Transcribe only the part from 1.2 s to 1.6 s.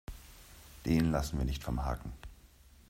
wir